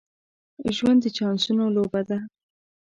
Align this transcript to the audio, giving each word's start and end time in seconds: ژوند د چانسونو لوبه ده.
ژوند 0.75 0.99
د 1.03 1.05
چانسونو 1.17 1.65
لوبه 1.75 2.01
ده. 2.09 2.17